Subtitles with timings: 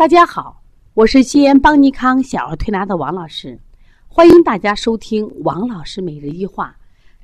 [0.00, 0.62] 大家好，
[0.94, 3.60] 我是西安邦尼康小儿推拿的王老师，
[4.08, 6.74] 欢迎大家收听王老师每日一话。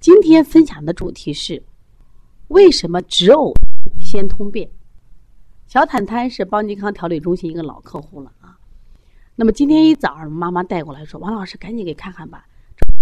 [0.00, 1.62] 今天分享的主题是
[2.48, 3.54] 为什么止呕
[4.00, 4.68] 先通便？
[5.68, 8.58] 小坦坦是邦尼康调理中心一个老客户了啊。
[9.36, 12.44] 那么今天一早上妈妈带过来说，王老师赶紧给看看吧，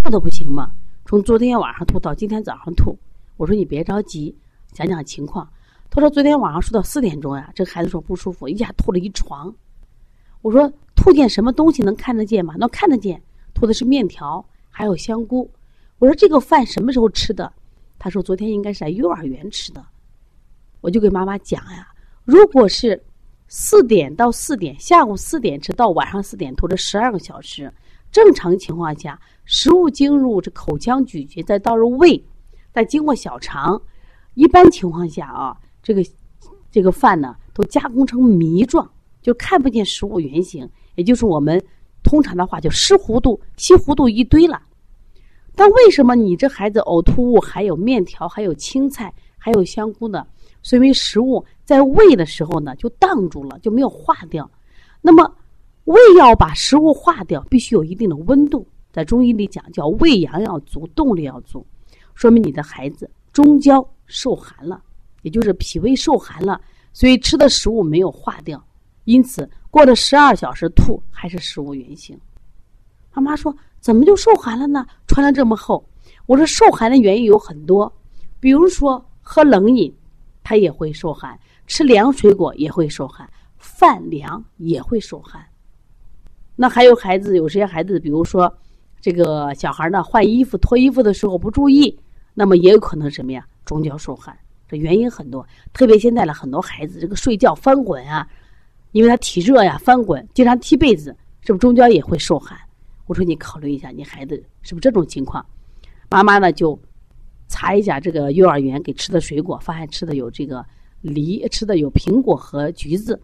[0.04, 0.70] 吐的不行吗？
[1.06, 2.94] 从昨天晚上吐到今天早上吐。
[3.38, 4.36] 我说你别着急，
[4.72, 5.48] 讲讲情况。
[5.94, 9.54] 他说昨天晚上睡到四点钟呀，这孩子说不舒服，一下吐了一床。
[10.40, 12.54] 我说吐见什么东西能看得见吗？
[12.56, 15.50] 能看得见，吐的是面条，还有香菇。
[15.98, 17.52] 我说这个饭什么时候吃的？
[17.98, 19.84] 他说昨天应该是在幼儿园吃的。
[20.80, 21.86] 我就给妈妈讲呀，
[22.24, 22.98] 如果是
[23.46, 27.70] 四点到四点，下午四点吃到晚上四点吐，了十二个小时，
[28.10, 32.24] 正常情况下，食物进入这口腔咀嚼，再倒入胃，
[32.72, 33.78] 再经过小肠，
[34.32, 36.02] 一般情况下啊，这个
[36.70, 38.88] 这个饭呢都加工成糜状。
[39.20, 41.62] 就看不见食物原形，也就是我们
[42.02, 44.60] 通常的话就湿糊涂、稀糊涂一堆了。
[45.54, 50.26] 但为什么你这孩子呕吐物还有面条、还有青菜、还有香菇呢？
[50.64, 54.50] 说明食物在胃的时候呢就挡住了，就没有化掉。
[55.00, 55.32] 那么
[55.84, 58.66] 胃要把食物化掉，必须有一定的温度。
[58.90, 61.64] 在中医里讲叫胃阳要足，动力要足，
[62.16, 64.82] 说明你的孩子中焦受寒了，
[65.22, 66.60] 也就是脾胃受寒了，
[66.92, 68.62] 所以吃的食物没有化掉。
[69.04, 72.16] 因此，过了十二小时吐还是食物原形。
[73.12, 74.86] 妈妈说：“怎么就受寒了呢？
[75.06, 75.84] 穿的这么厚。”
[76.26, 77.92] 我说：“受寒的原因有很多，
[78.38, 79.92] 比如说喝冷饮，
[80.44, 81.36] 它也会受寒；
[81.66, 83.26] 吃凉水果也会受寒；
[83.58, 85.44] 饭凉也会受寒。
[86.54, 88.52] 那还有孩子，有些孩子，比如说
[89.00, 91.98] 这个小孩呢，换衣服、脱衣服的时候不注意，
[92.34, 93.44] 那么也有可能什么呀？
[93.64, 94.36] 中焦受寒。
[94.72, 98.26] 这原因很多，特别现在的很多孩子，这个睡觉翻滚啊。”
[98.92, 102.58] 因为他体热呀，翻滚，经常踢被子，是不是中间也会受寒？
[103.06, 105.44] 我说你考虑一下，你孩子是不是这种情况？
[106.10, 106.78] 妈妈呢就
[107.48, 110.62] 查一下这个幼儿园给吃的水果，发现吃的有这个
[111.00, 113.18] 梨，吃的有苹果和橘子。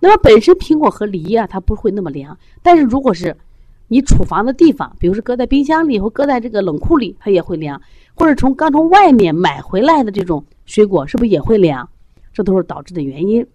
[0.00, 3.36] 那么本身苹果和梨啊，它不会那么凉，但是如果是
[3.92, 7.78] 你储房的地方，比如说搁在冰箱里或搁在这个冷库里，它也会凉。
[8.14, 11.86] 或者从刚从外面买回来的这种水果，是不是也会凉？
[12.32, 13.46] 这都是导致的原因。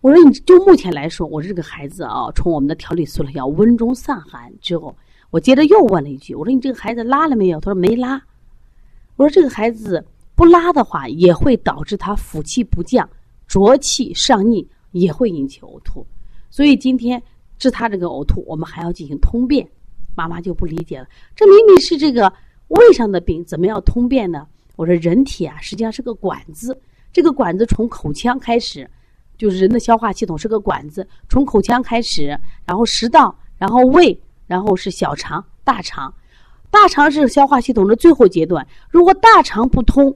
[0.00, 4.96] 我说，你就目前来说，我这个孩子啊，从我们的调理速了要温中散寒之后，
[5.30, 7.58] 我接着又问了一句，我说你这个孩子拉了没有？
[7.58, 8.22] 他说没拉。
[9.16, 10.06] 我说这个孩子
[10.36, 13.10] 不拉的话，也会导致他腹气不降、
[13.48, 16.06] 浊气上逆，也会引起呕吐。
[16.50, 17.20] 所以今天
[17.60, 19.64] 治他这个呕吐，我们还要进行通便。
[20.16, 21.06] 妈妈就不理解了，
[21.36, 22.30] 这明明是这个
[22.66, 24.44] 胃上的病，怎么要通便呢？
[24.74, 26.76] 我说人体啊，实际上是个管子，
[27.12, 28.90] 这个管子从口腔开始。
[29.38, 36.12] 就是人的消化系统是个管子，从口腔开始，然后食道，然后胃，然后是小肠、大肠。
[36.70, 38.66] 大肠是消化系统的最后阶段。
[38.90, 40.14] 如果大肠不通，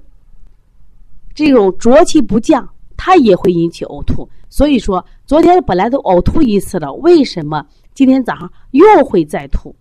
[1.34, 2.68] 这种浊气不降，
[2.98, 4.28] 它也会引起呕吐。
[4.54, 9.74] 所以说，昨天本来都呕吐一次了，为什么今天早上又会再吐？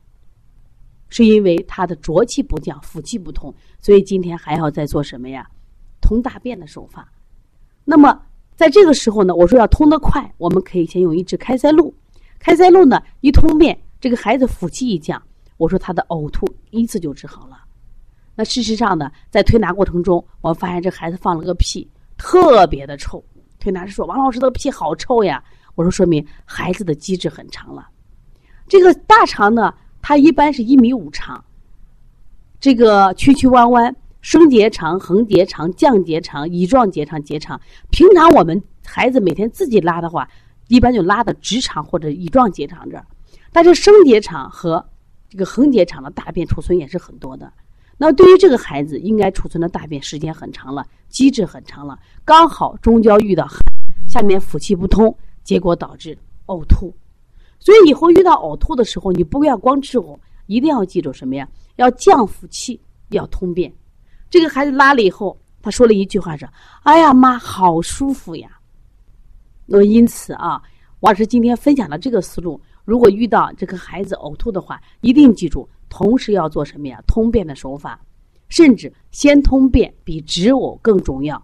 [1.09, 5.47] 是因为他的浊气不降，腑气不通，所以今天还要再做什么呀？
[6.01, 7.07] 通大便的手法。
[7.85, 8.19] 那么。
[8.55, 11.93] 在这个时候呢，我说要通得快，我们可以先用一支开塞露。
[12.39, 15.21] 开塞露呢，一通便，这个孩子腹气一降，
[15.57, 17.57] 我说他的呕吐一次就治好了。
[18.35, 23.23] 那事实上呢，在推拿过程中，我发现这孩子放了个屁，特别的臭。
[23.63, 25.41] 推拿师说：“王老师，的屁好臭呀！”
[25.75, 27.87] 我说：“说明孩子的机制很长了。
[28.67, 31.41] 这个大肠呢，它一般是一米五长，
[32.59, 37.59] 这个曲曲弯弯。”升结肠、横结肠、降结肠、乙状结肠、结肠。
[37.91, 40.25] 平常我们孩子每天自己拉的话，
[40.69, 43.05] 一般就拉的直肠或者乙状结肠这儿。
[43.51, 44.81] 但是升结肠和
[45.27, 47.51] 这个横结肠的大便储存也是很多的。
[47.97, 53.47] 那对于这个孩子，应该储存的大便时间很长了，机制很长了，刚好中焦遇到，
[54.07, 56.17] 下面腑气不通，结果导致
[56.47, 56.93] 呕吐。
[57.59, 60.17] 所以以后遇到呕吐的时候，你不要光治呕，
[60.47, 61.47] 一定要记住什么呀？
[61.77, 62.79] 要降腑气，
[63.09, 63.71] 要通便。
[64.29, 66.49] 这个孩子拉了以后，他说了一句话：“是，
[66.81, 68.49] 哎呀妈，好舒服呀。”
[69.65, 70.61] 那么因此啊，
[70.99, 76.99] 王老师今天分享的这个思路，如果遇到这个孩子呕吐的话，一定记住，同时要做什么呀？
[77.05, 78.03] 通便的手法，
[78.49, 81.39] 甚至先通便比止呕更重要，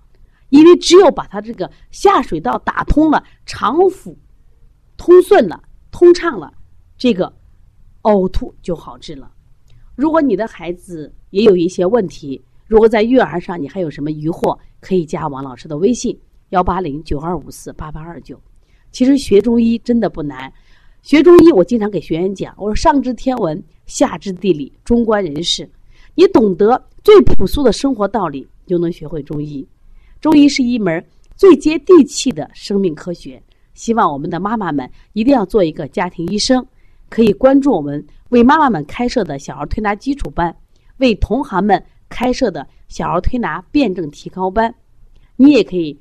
[0.49, 4.15] 因为只有把他这个下水道打通了，肠腑
[4.97, 5.61] 通顺了、
[5.91, 6.51] 通畅了，
[6.97, 7.31] 这个
[8.01, 9.31] 呕吐就好治了。
[9.93, 16.19] 如果你的孩子也有一些问题，如果在育儿上你还有什么疑惑，可以加王老师的微信：
[16.49, 18.41] 幺八零九二五四八八二九。
[18.91, 20.51] 其实学中医真的不难。
[21.01, 25.67] 学中医，我经常给学员讲，我说上知天文，下知地理，中观人事。
[26.13, 29.65] 你懂得最朴素的生活道理，就能学会中医。
[30.19, 31.03] 中医是一门
[31.35, 33.41] 最接地气的生命科学。
[33.73, 36.65] 希望我们的妈妈们一定要做一个家庭医生，
[37.07, 40.53] 可以关注我们为妈妈们开设的小儿推拿基础班，
[40.97, 44.75] 为同行们开设的小儿推拿辩证提高班。
[45.37, 45.97] 你也可以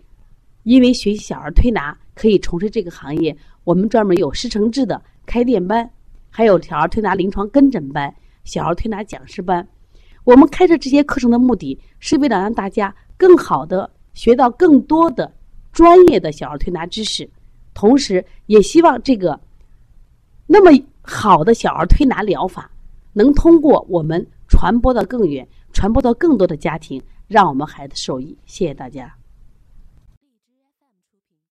[0.65, 3.35] 因为学习小儿推拿，可以从事这个行业。
[3.69, 5.87] 我们专门有师承制的开店班，
[6.31, 8.11] 还有小儿推拿临床跟诊班、
[8.43, 9.69] 小儿推拿讲师班。
[10.25, 15.31] 我们开设这些课程的目的是为了让大家更好的学到更多的
[15.71, 17.29] 专业的小儿推拿知识。
[17.75, 19.39] 同时，也希望这个
[20.47, 20.71] 那么
[21.03, 22.71] 好的小儿推拿疗法，
[23.13, 28.35] 能通过我们传播到更远，传播到更多的家庭，让我们孩子受益。
[28.47, 29.15] 谢谢大家。